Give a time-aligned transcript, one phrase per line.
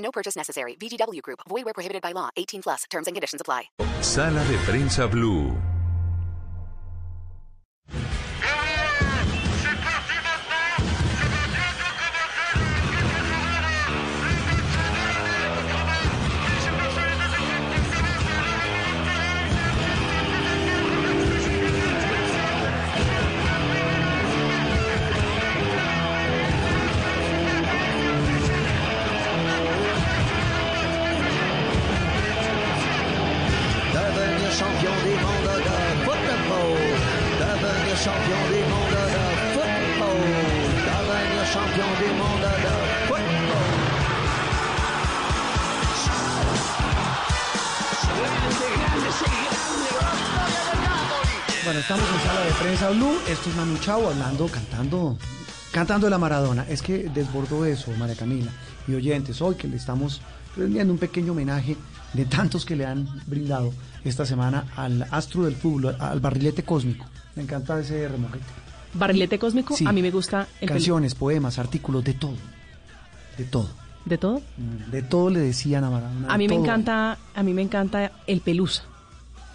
[0.00, 0.74] No purchase necessary.
[0.80, 1.40] VGW Group.
[1.48, 2.30] Void where prohibited by law.
[2.36, 2.84] 18 plus.
[2.90, 3.64] Terms and conditions apply.
[4.00, 5.52] Sala de Prensa Blue.
[52.70, 53.18] Prensa Blue.
[53.28, 55.18] Esto es Manu Chao hablando, cantando,
[55.72, 56.64] cantando de la Maradona.
[56.68, 58.52] Es que desbordó eso, María Camila
[58.86, 59.42] y oyentes.
[59.42, 60.20] Hoy que le estamos
[60.56, 61.76] rendiendo un pequeño homenaje
[62.12, 63.72] de tantos que le han brindado
[64.04, 67.06] esta semana al astro del fútbol, al barrilete cósmico.
[67.34, 68.44] Me encanta ese remoquete.
[68.94, 69.84] Barrilete cósmico, Sí.
[69.84, 72.36] a mí me gusta el Canciones, poemas, artículos, de todo.
[73.36, 73.68] De todo.
[74.04, 74.42] ¿De todo?
[74.92, 76.32] De todo le decían a Maradona.
[76.32, 76.64] A mí me todo.
[76.64, 78.84] encanta, a mí me encanta el pelusa.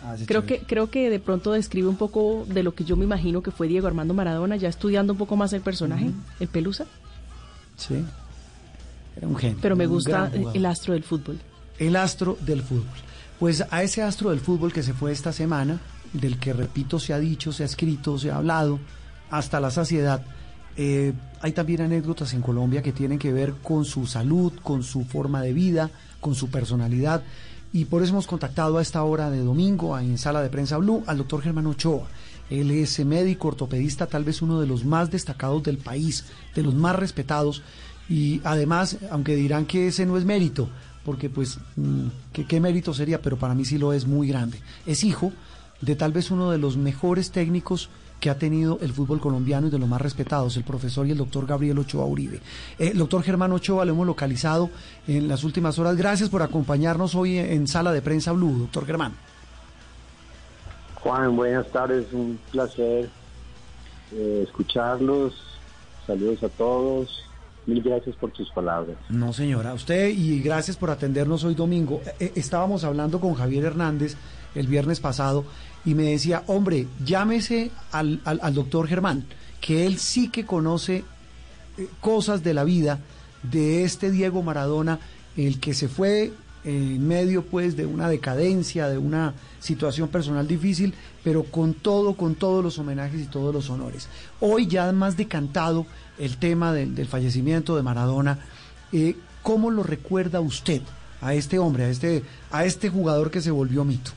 [0.05, 3.05] Ah, Creo que, creo que de pronto describe un poco de lo que yo me
[3.05, 6.85] imagino que fue Diego Armando Maradona, ya estudiando un poco más el personaje, el pelusa,
[7.77, 8.05] Sí.
[9.17, 9.57] Era un genio.
[9.61, 11.39] pero me gusta el astro del fútbol.
[11.79, 12.85] El astro del fútbol.
[13.39, 15.79] Pues a ese astro del fútbol que se fue esta semana,
[16.13, 18.79] del que repito se ha dicho, se ha escrito, se ha hablado,
[19.29, 20.23] hasta la saciedad,
[20.77, 25.03] eh, hay también anécdotas en Colombia que tienen que ver con su salud, con su
[25.05, 27.23] forma de vida, con su personalidad.
[27.73, 31.03] Y por eso hemos contactado a esta hora de domingo en Sala de Prensa Blue
[31.07, 32.07] al doctor Germán Ochoa.
[32.49, 36.73] Él es médico ortopedista, tal vez uno de los más destacados del país, de los
[36.73, 37.63] más respetados.
[38.07, 40.69] Y además, aunque dirán que ese no es mérito,
[41.03, 43.21] porque pues, mm, ¿qué, qué mérito sería?
[43.21, 44.59] Pero para mí sí lo es muy grande.
[44.85, 45.33] Es hijo
[45.81, 47.89] de tal vez uno de los mejores técnicos
[48.25, 51.17] que ha tenido el fútbol colombiano y de los más respetados, el profesor y el
[51.19, 52.37] doctor Gabriel Ochoa Uribe.
[52.79, 54.71] Eh, el doctor Germán Ochoa lo hemos localizado
[55.07, 55.95] en las últimas horas.
[55.95, 59.13] Gracias por acompañarnos hoy en Sala de Prensa Blue, doctor Germán.
[60.95, 63.11] Juan, buenas tardes, un placer
[64.11, 65.59] eh, escucharlos.
[66.07, 67.25] Saludos a todos.
[67.67, 68.97] Mil gracias por tus palabras.
[69.09, 72.01] No, señora, usted y gracias por atendernos hoy domingo.
[72.03, 74.17] Eh, eh, estábamos hablando con Javier Hernández
[74.55, 75.45] el viernes pasado
[75.85, 79.25] y me decía, hombre, llámese al, al, doctor Germán,
[79.61, 81.03] que él sí que conoce
[81.77, 82.99] eh, cosas de la vida
[83.43, 84.99] de este Diego Maradona,
[85.37, 90.95] el que se fue en medio pues de una decadencia, de una situación personal difícil,
[91.23, 94.07] pero con todo, con todos los homenajes y todos los honores.
[94.39, 95.85] Hoy ya más decantado
[96.17, 98.39] el tema del, del fallecimiento de Maradona,
[98.91, 100.81] eh, ¿cómo lo recuerda usted
[101.21, 104.11] a este hombre, a este, a este jugador que se volvió mito?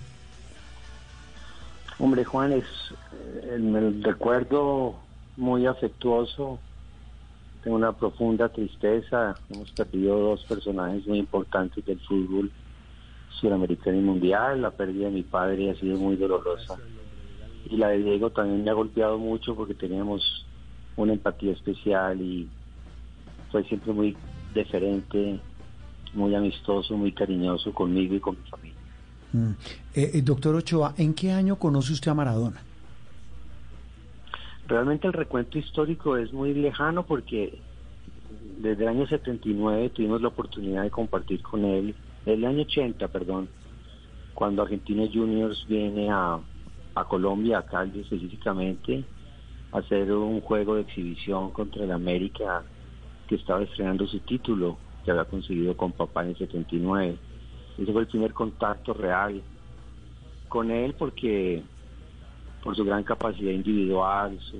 [2.01, 2.65] Hombre, Juan, es
[3.13, 4.95] eh, el, recuerdo
[5.37, 6.61] muy afectuoso.
[7.65, 9.35] Tengo una profunda tristeza.
[9.51, 12.53] Hemos perdido dos personajes muy importantes del fútbol
[13.41, 14.63] sudamericano y mundial.
[14.63, 16.77] La pérdida de mi padre ha sido muy dolorosa.
[17.69, 20.47] Y la de Diego también me ha golpeado mucho porque teníamos
[20.97, 22.49] una empatía especial y
[23.51, 24.17] fue siempre muy
[24.55, 25.41] deferente,
[26.15, 28.68] muy amistoso, muy cariñoso conmigo y con mi familia.
[29.33, 29.51] Mm.
[29.95, 32.63] Eh, eh, doctor Ochoa, ¿en qué año conoce usted a Maradona?
[34.67, 37.59] Realmente el recuento histórico es muy lejano porque
[38.59, 41.95] desde el año 79 tuvimos la oportunidad de compartir con él,
[42.27, 43.49] el año 80, perdón,
[44.35, 46.39] cuando Argentinos Juniors viene a,
[46.95, 49.05] a Colombia, a Cali específicamente,
[49.73, 52.63] a hacer un juego de exhibición contra el América
[53.27, 57.17] que estaba estrenando su título que había conseguido con papá en el 79.
[57.79, 59.41] Ese fue el primer contacto real
[60.49, 61.63] con él porque
[62.63, 64.59] por su gran capacidad individual, su,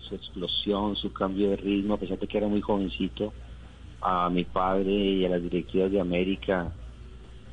[0.00, 3.32] su explosión, su cambio de ritmo, a pesar de que era muy jovencito,
[4.00, 6.72] a mi padre y a las directivas de América,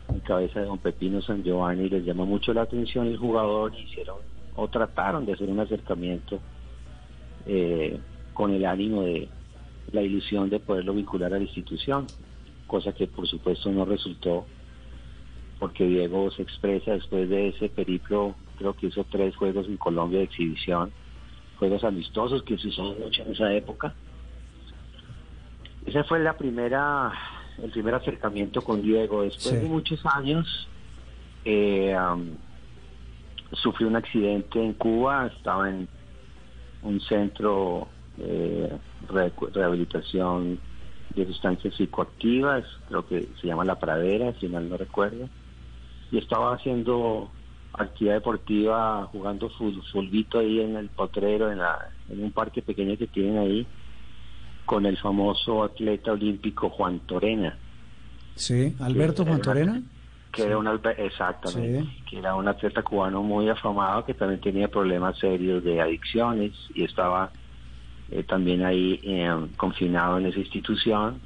[0.10, 3.84] en cabeza de don Pepino San Giovanni, les llamó mucho la atención el jugador y
[3.84, 4.18] hicieron
[4.56, 6.40] o trataron de hacer un acercamiento
[7.46, 8.00] eh,
[8.34, 9.28] con el ánimo de
[9.92, 12.08] la ilusión de poderlo vincular a la institución.
[12.68, 14.46] cosa que por supuesto no resultó,
[15.64, 20.20] porque Diego se expresa después de ese periplo, creo que hizo tres juegos en Colombia
[20.20, 20.92] de exhibición,
[21.58, 23.96] juegos amistosos que se usaban mucho en esa época.
[25.86, 27.14] Ese fue la primera,
[27.64, 29.22] el primer acercamiento con Diego.
[29.22, 29.62] Después Sí.
[29.62, 30.68] de muchos años,
[31.46, 32.36] eh, am,
[33.54, 35.88] sufrió un accidente en Cuba, estaba en
[36.82, 37.88] un centro
[38.18, 38.70] de
[39.08, 40.60] recu- rehabilitación
[41.16, 45.30] de sustancias psicoactivas, creo que se llama La Pradera, si mal no recuerdo,
[46.14, 47.32] y estaba haciendo
[47.74, 49.50] actividad deportiva, jugando
[49.92, 51.76] fulbito ahí en el potrero, en, la,
[52.08, 53.66] en un parque pequeño que tienen ahí,
[54.68, 57.58] con el famoso atleta olímpico Juan Torena
[58.36, 59.82] Sí, Alberto Juan Torena.
[60.32, 60.68] que era un
[60.98, 62.04] exactamente Sí.
[62.10, 66.84] que era un atleta cubano muy afamado que también tenía problemas serios de adicciones y
[66.84, 67.32] estaba
[68.12, 71.20] eh, también ahí eh, confinado en esa institución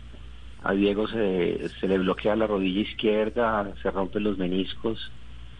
[0.64, 5.12] a Diego se, le bloquea la rodilla izquierda se rompen los meniscos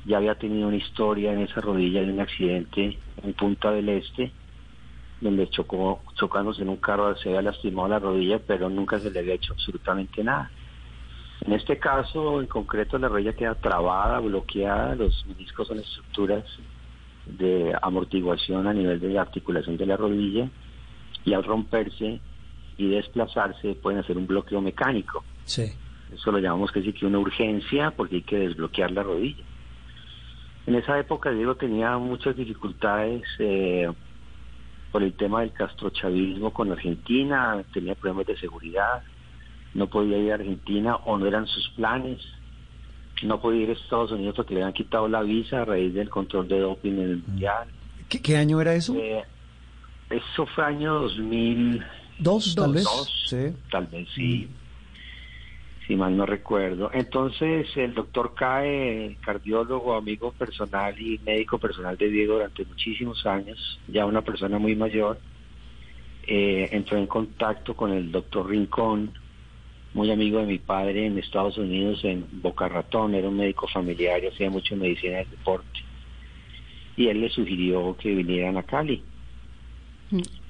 [0.06, 4.32] ya había tenido una historia en esa rodilla de un accidente en Punta del Este
[5.22, 9.20] donde chocó chocándose en un carro se había lastimado la rodilla pero nunca se le
[9.20, 10.52] había hecho absolutamente nada
[11.46, 14.96] en este caso, en concreto, la rodilla queda trabada, bloqueada.
[14.96, 16.44] Los meniscos son estructuras
[17.26, 20.50] de amortiguación a nivel de la articulación de la rodilla
[21.26, 22.20] y al romperse
[22.78, 25.24] y desplazarse pueden hacer un bloqueo mecánico.
[25.46, 25.72] Sí.
[26.14, 29.44] Eso lo llamamos que sí que una urgencia porque hay que desbloquear la rodilla.
[30.66, 33.90] En esa época Diego tenía muchas dificultades eh,
[34.92, 39.04] por el tema del castrochavismo con Argentina, tenía problemas de seguridad,
[39.74, 42.22] no podía ir a Argentina o no eran sus planes,
[43.24, 46.10] no podía ir a Estados Unidos porque le habían quitado la visa a raíz del
[46.10, 47.68] control de doping en el Mundial.
[48.10, 48.96] ¿Qué, qué año era eso?
[48.96, 49.24] Eh,
[50.10, 51.84] eso fue año 2000.
[52.20, 52.84] Dos, tal vez.
[52.84, 53.54] Dos, Sí.
[53.70, 54.48] tal vez sí.
[55.86, 56.90] Si mal no recuerdo.
[56.94, 63.80] Entonces, el doctor Cae, cardiólogo, amigo personal y médico personal de Diego durante muchísimos años,
[63.88, 65.18] ya una persona muy mayor,
[66.26, 69.14] eh, entró en contacto con el doctor Rincón,
[69.94, 74.22] muy amigo de mi padre en Estados Unidos, en Boca Ratón, era un médico familiar
[74.24, 75.80] y hacía mucho medicina del deporte.
[76.98, 79.02] Y él le sugirió que vinieran a Cali.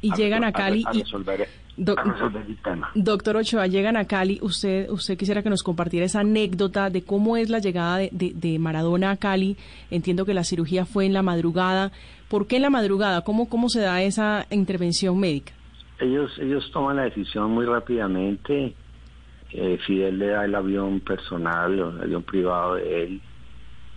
[0.02, 1.02] Y llegan a Cali a y...
[1.02, 2.92] resolver, Doc- a resolver el tema.
[2.96, 4.38] Doctor Ochoa, llegan a Cali.
[4.42, 8.34] Usted, usted quisiera que nos compartiera esa anécdota de cómo es la llegada de, de-
[8.36, 9.58] de Maradona a Cali.
[9.90, 11.92] Entiendo que la cirugía fue en la madrugada.
[12.30, 13.22] ¿Por qué en la madrugada?
[13.22, 15.54] ¿Cómo, cómo se da esa intervención médica?
[16.00, 18.76] Ellos, ellos toman la decisión muy rápidamente.
[19.52, 23.22] Eh, Fidel le da el avión personal, el avión privado de él,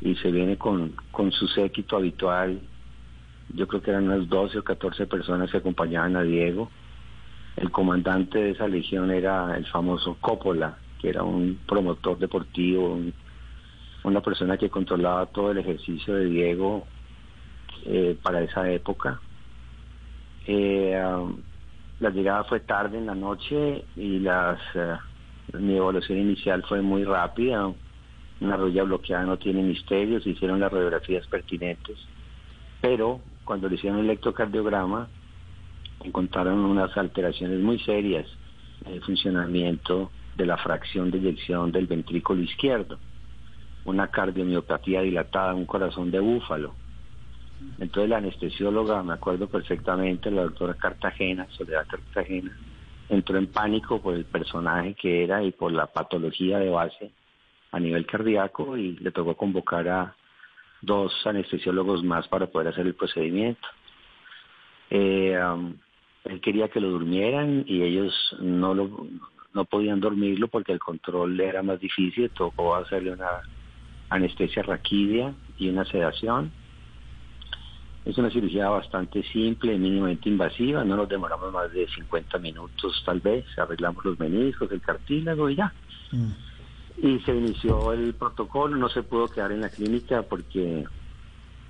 [0.00, 2.60] y se viene con, con su séquito habitual.
[3.54, 6.70] Yo creo que eran unas 12 o 14 personas que acompañaban a Diego.
[7.56, 13.12] El comandante de esa legión era el famoso Coppola, que era un promotor deportivo, un-
[14.04, 16.86] una persona que controlaba todo el ejercicio de Diego
[17.84, 19.20] eh, para esa época.
[20.46, 21.36] Eh, um,
[22.00, 24.96] la llegada fue tarde en la noche y las eh,
[25.58, 27.70] mi evaluación inicial fue muy rápida.
[28.40, 31.98] Una rodilla bloqueada no tiene misterio, se hicieron las radiografías pertinentes,
[32.80, 35.08] pero cuando le hicieron el electrocardiograma
[36.02, 38.26] encontraron unas alteraciones muy serias
[38.84, 42.98] en el funcionamiento de la fracción de eyección del ventrículo izquierdo,
[43.84, 46.74] una cardiomiopatía dilatada, un corazón de búfalo.
[47.78, 52.56] Entonces la anestesióloga, me acuerdo perfectamente, la doctora Cartagena, Soledad Cartagena,
[53.10, 57.10] entró en pánico por el personaje que era y por la patología de base
[57.72, 60.14] a nivel cardíaco y le tocó convocar a
[60.82, 63.66] dos anestesiólogos más para poder hacer el procedimiento.
[64.90, 65.38] Eh,
[66.24, 69.06] él quería que lo durmieran y ellos no lo
[69.52, 73.42] no podían dormirlo porque el control era más difícil, tocó hacerle una
[74.08, 76.52] anestesia raquídea y una sedación.
[78.04, 83.20] Es una cirugía bastante simple, mínimamente invasiva, no nos demoramos más de 50 minutos tal
[83.20, 85.72] vez, arreglamos los meniscos, el cartílago y ya.
[86.12, 86.49] Mm.
[87.02, 90.84] Y se inició el protocolo, no se pudo quedar en la clínica porque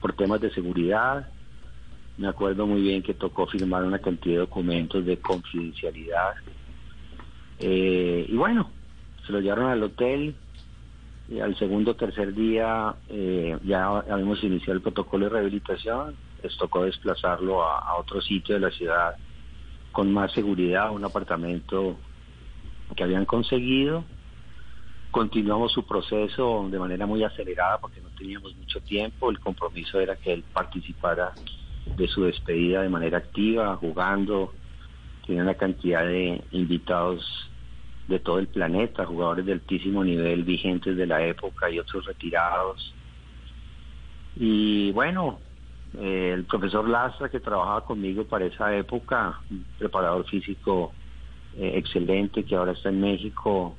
[0.01, 1.29] por temas de seguridad,
[2.17, 6.35] me acuerdo muy bien que tocó firmar una cantidad de documentos de confidencialidad.
[7.59, 8.71] Eh, y bueno,
[9.27, 10.35] se lo llevaron al hotel,
[11.41, 16.85] al segundo o tercer día eh, ya habíamos iniciado el protocolo de rehabilitación, les tocó
[16.85, 19.15] desplazarlo a, a otro sitio de la ciudad
[19.93, 21.97] con más seguridad, un apartamento
[22.97, 24.05] que habían conseguido.
[25.11, 30.15] Continuamos su proceso de manera muy acelerada porque no teníamos mucho tiempo, el compromiso era
[30.17, 31.33] que él participara
[31.97, 34.53] de su despedida de manera activa, jugando,
[35.27, 37.25] tenía una cantidad de invitados
[38.07, 42.95] de todo el planeta, jugadores de altísimo nivel vigentes de la época y otros retirados.
[44.37, 45.41] Y bueno,
[45.99, 50.93] eh, el profesor Lastra que trabajaba conmigo para esa época, un preparador físico
[51.57, 53.77] eh, excelente que ahora está en México,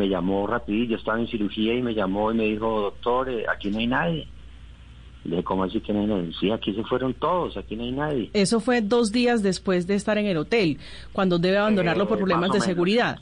[0.00, 3.44] me llamó rapidito, yo estaba en cirugía y me llamó y me dijo, doctor, eh,
[3.52, 4.26] aquí no hay nadie.
[5.24, 6.32] Le dije, ¿cómo así que no hay nadie?
[6.40, 8.30] Sí, aquí se fueron todos, aquí no hay nadie.
[8.32, 10.78] Eso fue dos días después de estar en el hotel,
[11.12, 13.18] cuando debe abandonarlo por Eh, problemas más o de seguridad.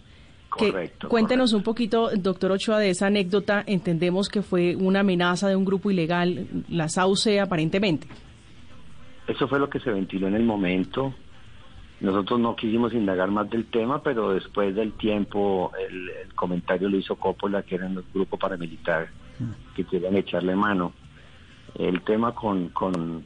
[0.57, 3.63] Que- Correcto, cuéntenos un poquito, doctor Ochoa, de esa anécdota.
[3.67, 8.07] Entendemos que fue una amenaza de un grupo ilegal, la SAUCE aparentemente.
[9.27, 11.13] Eso fue lo que se ventiló en el momento.
[12.01, 16.97] Nosotros no quisimos indagar más del tema, pero después del tiempo el, el comentario lo
[16.97, 19.11] hizo Coppola, que eran los grupos paramilitares
[19.75, 20.93] que querían echarle mano.
[21.77, 23.25] El tema con, con,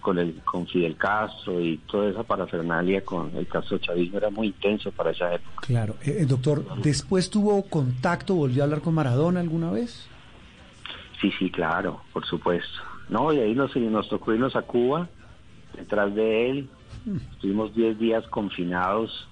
[0.00, 4.48] con, el, con Fidel Castro y toda esa parafernalia con el Castro chavismo era muy
[4.48, 5.66] intenso para esa época.
[5.66, 5.94] Claro.
[6.02, 10.08] Eh, eh, doctor, ¿después tuvo contacto, volvió a hablar con Maradona alguna vez?
[11.20, 12.80] Sí, sí, claro, por supuesto.
[13.08, 15.08] No, y ahí nos, nos tocó irnos a Cuba,
[15.76, 16.70] detrás de él.
[17.32, 19.26] Estuvimos 10 días confinados,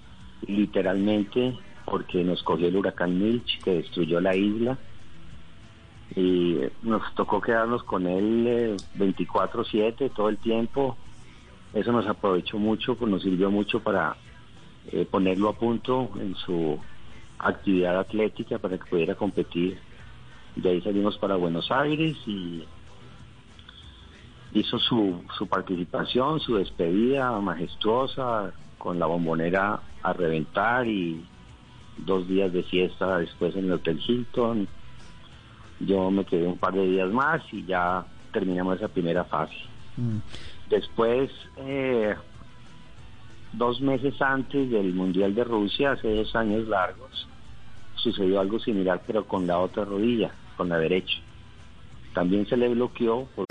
[0.47, 4.77] literalmente, porque nos cogió el huracán Milch, que destruyó la isla.
[6.15, 10.97] Y nos tocó quedarnos con él eh, 24-7 todo el tiempo.
[11.73, 14.15] Eso nos aprovechó mucho, pues nos sirvió mucho para
[14.91, 16.79] eh, ponerlo a punto en su
[17.37, 19.79] actividad atlética para que pudiera competir.
[20.55, 22.63] De ahí salimos para Buenos Aires y
[24.53, 31.25] hizo su, su participación, su despedida majestuosa, con la bombonera a reventar y
[31.97, 34.67] dos días de fiesta después en el Hotel Hilton.
[35.81, 39.55] Yo me quedé un par de días más y ya terminamos esa primera fase.
[40.69, 42.15] Después, eh,
[43.53, 47.27] dos meses antes del Mundial de Rusia, hace dos años largos,
[47.95, 51.17] sucedió algo similar, pero con la otra rodilla, con la derecha.
[52.13, 53.27] También se le bloqueó.
[53.35, 53.45] por-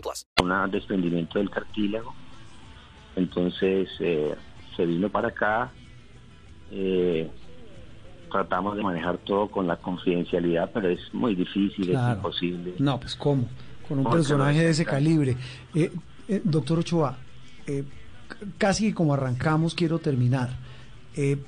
[0.00, 0.26] plus.
[0.42, 2.14] un desprendimiento del cartílago.
[3.14, 4.34] Entonces eh,
[4.76, 5.72] se vino para acá.
[6.70, 7.30] eh,
[8.30, 12.74] tratamos de manejar todo con la confidencialidad, pero es muy difícil, es imposible.
[12.78, 13.48] No, pues cómo,
[13.88, 15.36] con un Porque personaje no de es ese calibre.
[15.74, 15.92] Eh,
[16.28, 17.16] eh, doctor Ochoa,
[17.66, 17.84] eh,
[18.58, 20.50] casi como arrancamos, quiero terminar.
[21.16, 21.38] Eh,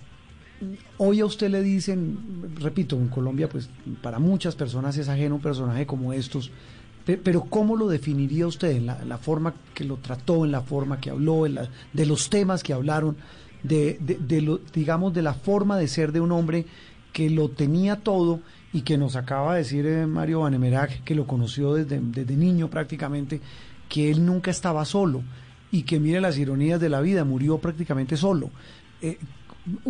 [0.96, 3.68] hoy a usted le dicen, repito, en Colombia, pues
[4.02, 6.50] para muchas personas es ajeno un personaje como estos,
[7.16, 11.00] pero ¿cómo lo definiría usted en la, la forma que lo trató, en la forma
[11.00, 13.16] que habló, en la- de los temas que hablaron,
[13.62, 16.66] de, de- lo, digamos, de la forma de ser de un hombre
[17.12, 18.40] que lo tenía todo
[18.72, 22.68] y que nos acaba de decir eh, Mario Vanemerac, que lo conoció desde, desde niño
[22.68, 23.40] prácticamente,
[23.88, 25.22] que él nunca estaba solo
[25.72, 28.50] y que mire las ironías de la vida, murió prácticamente solo.
[29.00, 29.18] Eh,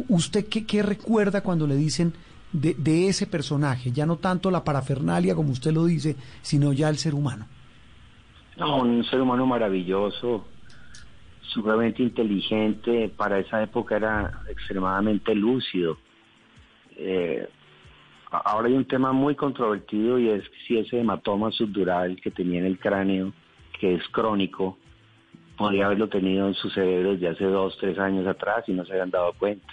[0.09, 2.13] ¿Usted qué, qué recuerda cuando le dicen
[2.53, 3.93] de, de ese personaje?
[3.93, 7.47] Ya no tanto la parafernalia como usted lo dice, sino ya el ser humano.
[8.57, 10.47] No, un ser humano maravilloso,
[11.43, 15.97] sumamente inteligente, para esa época era extremadamente lúcido.
[16.97, 17.49] Eh,
[18.31, 22.67] ahora hay un tema muy controvertido y es si ese hematoma subdural que tenía en
[22.67, 23.33] el cráneo,
[23.79, 24.77] que es crónico,
[25.57, 28.93] podría haberlo tenido en su cerebro desde hace dos, tres años atrás y no se
[28.93, 29.67] habían dado cuenta.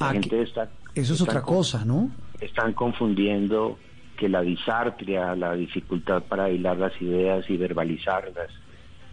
[0.00, 2.10] La Ah, gente que- está, Eso es están otra cosa, ¿no?
[2.40, 3.78] están confundiendo
[4.16, 8.50] que la disartria, la dificultad para hilar las ideas y verbalizarlas,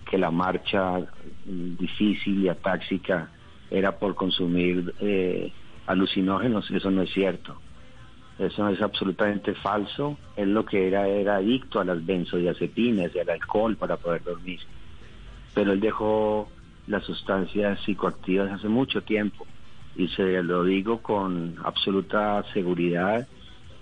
[0.10, 3.30] que la marcha mm, difícil y atáxica
[3.70, 5.52] era por consumir eh,
[5.88, 7.60] alucinógenos, eso no es cierto.
[8.38, 10.18] Eso es absolutamente falso.
[10.36, 14.60] Él lo que era era adicto a las benzodiazepinas y al alcohol para poder dormir.
[15.54, 16.50] Pero él dejó
[16.88, 19.48] las sustancias psicoactivas hace mucho tiempo
[19.98, 23.28] y se lo digo con absoluta seguridad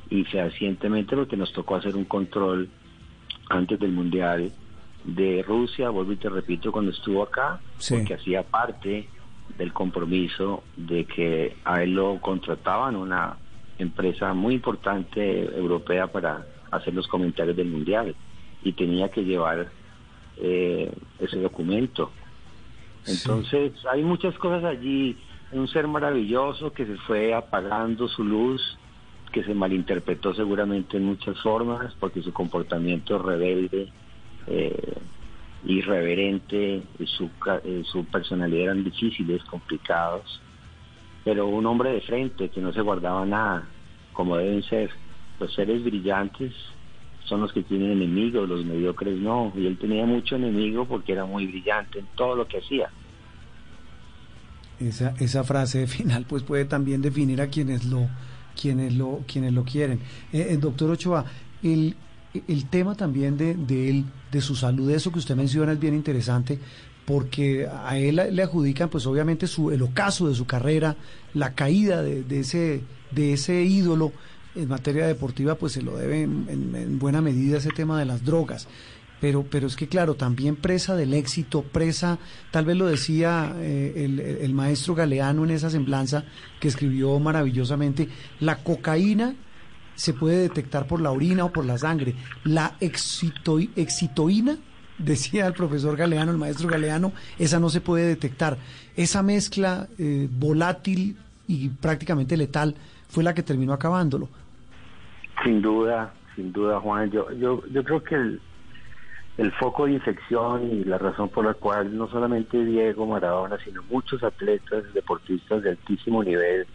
[0.10, 2.70] y fehacientemente porque nos tocó hacer un control
[3.50, 4.52] antes del Mundial
[5.06, 7.96] de Rusia, vuelvo y te repito, cuando estuvo acá, Sí.
[7.96, 9.08] porque hacía parte
[9.58, 13.36] del compromiso de que a él lo contrataban una
[13.78, 18.16] empresa muy importante europea para hacer los comentarios del Mundial
[18.64, 19.70] y tenía que llevar
[20.38, 22.12] eh, ese documento.
[23.06, 25.18] Entonces, hay muchas cosas allí.
[25.54, 28.78] Un ser maravilloso que se fue apagando su luz
[29.34, 33.90] que se malinterpretó seguramente en muchas formas, porque su comportamiento rebelde,
[34.48, 34.94] eh,
[35.66, 37.30] irreverente, su,
[37.64, 40.40] eh, su personalidad eran difíciles, complicados,
[41.24, 43.68] pero un hombre de frente que no se guardaba nada,
[44.14, 44.92] como deben ser.
[45.40, 46.54] Los seres brillantes
[47.26, 51.26] son los que tienen enemigos, los mediocres no, y él tenía mucho enemigo porque era
[51.26, 52.90] muy brillante en todo lo que hacía.
[54.88, 58.08] Esa, esa frase final pues puede también definir a quienes lo
[58.60, 60.00] quienes lo quienes lo quieren.
[60.32, 61.26] Eh, eh, doctor Ochoa,
[61.64, 61.96] el,
[62.48, 65.94] el tema también de, de él, de su salud, eso que usted menciona es bien
[65.96, 66.60] interesante
[67.06, 70.96] porque a él le adjudican pues obviamente su, el ocaso de su carrera,
[71.34, 74.12] la caída de, ese de ese ídolo
[74.56, 78.24] en materia deportiva pues se lo debe en- en buena medida ese tema de las
[78.24, 78.68] drogas.
[79.24, 82.20] Pero, pero es que claro, también presa del éxito, presa,
[82.52, 86.26] tal vez lo decía eh, el, el maestro Galeano en esa semblanza
[86.60, 88.10] que escribió maravillosamente,
[88.42, 89.34] la cocaína
[89.96, 92.16] se puede detectar por la orina o por la sangre.
[92.44, 94.58] La excitoína,
[94.98, 98.58] decía el profesor Galeano, el maestro Galeano, esa no se puede detectar.
[98.98, 101.16] Esa mezcla eh, volátil
[101.48, 102.76] y prácticamente letal
[103.08, 104.28] fue la que terminó acabándolo.
[105.46, 107.10] Sin duda, sin duda, Juan.
[107.10, 108.42] Yo, yo, yo creo que el,
[109.38, 113.82] el foco de infección y la razón por la cual no solamente Diego Maradona, sino
[113.84, 116.68] muchos atletas, deportistas de altísimo nivel,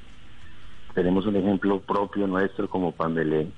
[0.95, 3.53] tenemos un ejemplo propio nuestro como Pambelé,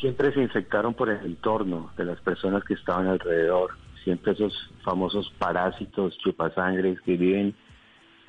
[0.00, 3.72] siempre se infectaron por el entorno de las personas que estaban alrededor.
[4.02, 4.54] Siempre esos
[4.84, 7.54] famosos parásitos chupasangres que viven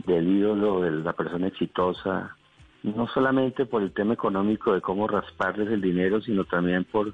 [0.06, 2.36] del ídolo, de la persona exitosa,
[2.84, 7.14] no solamente por el tema económico de cómo rasparles el dinero, sino también por,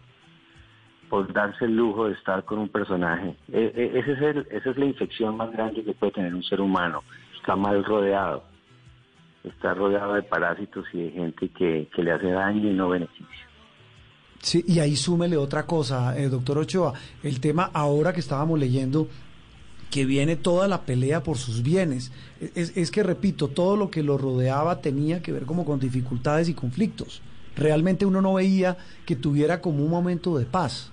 [1.13, 3.35] por darse el lujo de estar con un personaje.
[3.51, 6.41] E- e- ese es el- esa es la infección más grande que puede tener un
[6.41, 7.03] ser humano.
[7.39, 8.43] Está mal rodeado.
[9.43, 13.27] Está rodeado de parásitos y de gente que, que le hace daño y no beneficio.
[14.39, 19.07] Sí, y ahí súmele otra cosa, eh, doctor Ochoa, el tema ahora que estábamos leyendo,
[19.91, 22.11] que viene toda la pelea por sus bienes.
[22.55, 26.49] Es, es que, repito, todo lo que lo rodeaba tenía que ver como con dificultades
[26.49, 27.21] y conflictos.
[27.55, 30.89] Realmente uno no veía que tuviera como un momento de paz.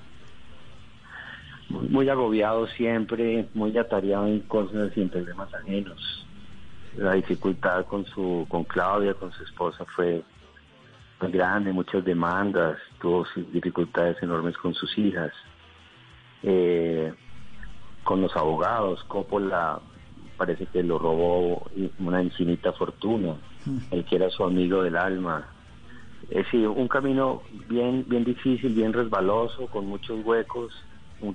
[1.70, 6.26] Muy, muy agobiado siempre, muy atareado en cosas y en problemas ajenos.
[6.96, 10.22] La dificultad con su, con Claudia, con su esposa fue
[11.20, 15.32] muy grande, muchas demandas, tuvo dificultades enormes con sus hijas.
[16.42, 17.12] Eh,
[18.02, 19.80] con los abogados, Coppola
[20.36, 23.36] parece que lo robó una infinita fortuna,
[23.90, 25.46] el que era su amigo del alma.
[26.30, 30.72] Es decir, un camino bien, bien difícil, bien resbaloso, con muchos huecos.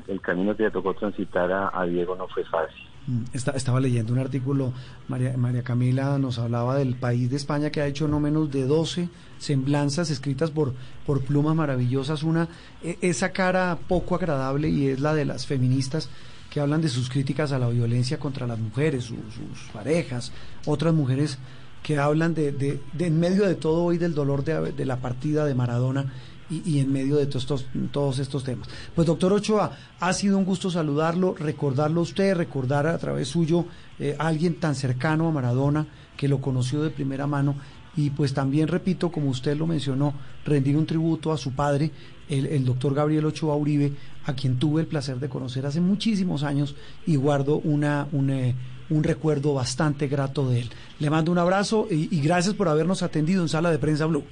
[0.07, 2.75] El camino que le tocó transitar a, Diego no fue fácil.
[3.07, 4.73] Mm, esta- estaba leyendo un artículo,
[5.07, 8.65] María, María Camila nos hablaba del país de España que ha hecho no menos de
[8.65, 10.73] 12 semblanzas escritas por,
[11.05, 12.23] por plumas maravillosas.
[12.23, 12.47] Una,
[12.83, 16.09] e- esa cara poco agradable y es la de las feministas
[16.49, 20.31] que hablan de sus críticas a la violencia contra las mujeres, su- sus parejas,
[20.65, 21.37] otras mujeres
[21.83, 25.53] que hablan de, de- en medio de todo hoy del dolor de la partida de
[25.53, 26.11] Maradona
[26.49, 28.67] y, en medio de todos estos, todos estos temas.
[28.93, 33.65] Pues doctor Ochoa, ha sido un gusto saludarlo, recordarlo a usted, recordar a través suyo
[33.99, 37.55] eh, a alguien tan cercano a Maradona que lo conoció de primera mano
[37.97, 41.91] y pues también repito, como usted lo mencionó, rendir un tributo a su padre,
[42.27, 43.93] el, doctor Gabriel Ochoa Uribe,
[44.25, 48.55] a quien tuve el placer de conocer hace muchísimos años y guardo una, un, eh,
[48.89, 50.69] un recuerdo bastante grato de él.
[50.99, 54.25] Le mando un abrazo y, y gracias por habernos atendido en Sala de Prensa Blue.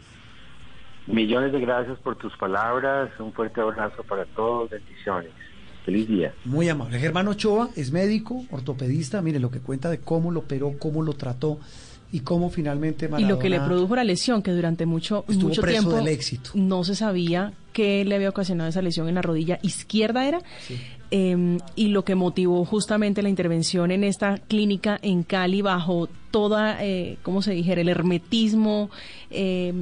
[1.07, 5.31] Millones de gracias por tus palabras, un fuerte abrazo para todos, bendiciones.
[5.85, 6.33] Feliz día.
[6.45, 6.97] Muy amable.
[6.97, 11.11] Germán Ochoa es médico, ortopedista, mire lo que cuenta de cómo lo operó, cómo lo
[11.13, 11.59] trató
[12.09, 15.49] y cómo finalmente Y lo que le Maradona- produjo la lesión, que durante mucho, Estuvo
[15.49, 16.51] mucho preso tiempo del éxito.
[16.53, 20.39] no se sabía qué le había ocasionado esa lesión en la rodilla izquierda era,
[21.15, 26.83] Eh, y lo que motivó justamente la intervención en esta clínica en Cali bajo toda,
[26.83, 28.89] eh, ¿cómo se dijera?, el hermetismo.
[29.29, 29.73] eh,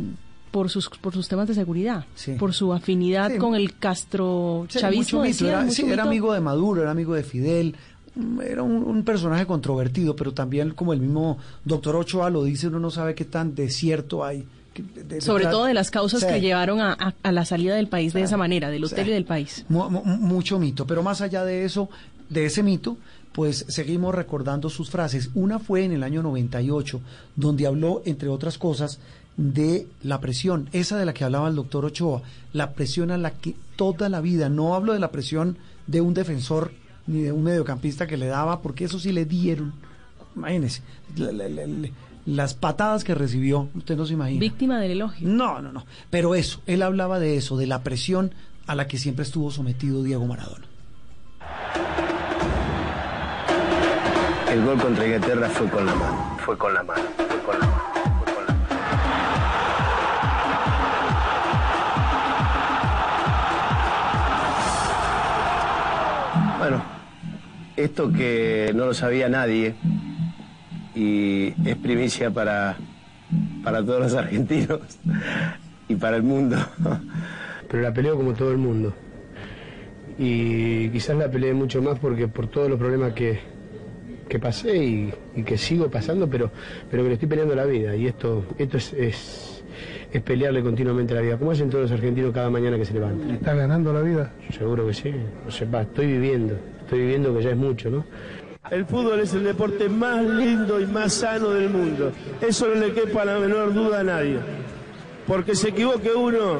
[0.51, 2.33] por sus, por sus temas de seguridad, Sí.
[2.33, 3.37] por su afinidad Sí.
[3.37, 5.23] con el Castro Sí, chavismo.
[5.23, 5.33] era,
[5.69, 6.01] sí, era mito.
[6.01, 7.75] amigo de Maduro, era amigo de Fidel,
[8.15, 12.67] mm, era un, un personaje controvertido, pero también como el mismo doctor Ochoa lo dice,
[12.67, 14.45] uno no sabe qué tan desierto hay.
[14.73, 17.75] que- de- de- Sobre todo de las causas que llevaron a, a- a la salida
[17.75, 19.65] del país de esa manera, del hotel y del país.
[19.67, 21.89] Mu- mu- mucho mito, pero más allá de eso,
[22.29, 22.95] de ese mito,
[23.33, 25.29] pues seguimos recordando sus frases.
[25.35, 27.01] Una fue en el año 98,
[27.35, 28.99] donde habló, entre otras cosas,
[29.41, 32.21] de la presión, esa de la que hablaba el doctor Ochoa,
[32.53, 36.13] la presión a la que toda la vida, no hablo de la presión de un
[36.13, 36.71] defensor
[37.07, 39.73] ni de un mediocampista que le daba, porque eso sí le dieron,
[40.35, 40.83] imagínense,
[41.15, 41.93] le, le- le- le-
[42.27, 44.39] las patadas que recibió, usted no se imagina.
[44.39, 45.27] Víctima del elogio.
[45.27, 45.85] No, no, no.
[46.11, 48.31] Pero eso, él hablaba de eso, de la presión
[48.67, 50.67] a la que siempre estuvo sometido Diego Maradona.
[54.51, 57.65] El gol contra Inglaterra fue con la mano, fue con la mano, fue con la
[57.65, 57.83] mano,
[67.83, 69.75] esto que no lo sabía nadie
[70.95, 72.77] y es primicia para,
[73.63, 74.79] para todos los argentinos
[75.87, 76.57] y para el mundo.
[77.69, 78.93] Pero la peleo como todo el mundo.
[80.17, 83.39] Y quizás la peleé mucho más porque por todos los problemas que,
[84.27, 86.51] que pasé y, y que sigo pasando, pero,
[86.89, 87.95] pero que le estoy peleando la vida.
[87.95, 89.63] Y esto, esto es, es,
[90.11, 93.31] es pelearle continuamente la vida, como hacen todos los argentinos cada mañana que se levantan.
[93.31, 94.33] ¿Está ganando la vida?
[94.51, 95.13] Seguro que sí.
[95.47, 96.55] O sea, va, estoy viviendo,
[96.91, 98.03] estoy viviendo que ya es mucho, ¿no?
[98.69, 102.11] El fútbol es el deporte más lindo y más sano del mundo.
[102.41, 104.39] Eso no le quepa la menor duda a nadie.
[105.25, 106.57] Porque se equivoque uno,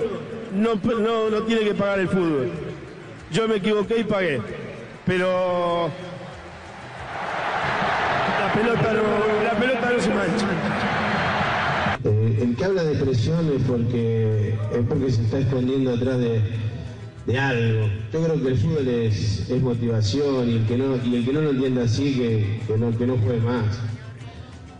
[0.55, 2.49] no, no, no tiene que pagar el fútbol.
[3.29, 4.41] Yo me equivoqué y pagué.
[5.05, 5.89] Pero
[8.39, 10.47] la pelota no, la pelota no se mancha.
[12.05, 16.41] Eh, el que habla de presión es porque, es porque se está escondiendo atrás de,
[17.31, 17.89] de algo.
[18.11, 21.33] Yo creo que el fútbol es, es motivación y el que no, y el que
[21.33, 23.79] no lo entienda así, que, que no, que no juegue más.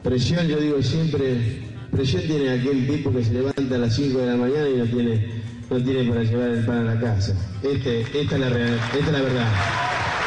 [0.04, 1.62] Presión, yo digo siempre,
[1.92, 4.86] presión tiene aquel tipo que se levanta a las 5 de la mañana y no
[4.86, 7.36] tiene, no tiene para llevar el pan a la casa.
[7.64, 9.48] Este, esta, es la real, esta es la verdad.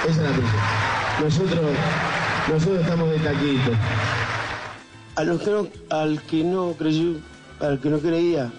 [0.08, 0.62] Esa es la presión.
[1.22, 1.70] Nosotros,
[2.52, 3.70] nosotros estamos de taquito.
[5.16, 7.16] A los que no, al que no creyó,
[7.60, 8.52] al que no creía,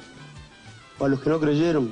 [1.00, 1.92] o a los que no creyeron,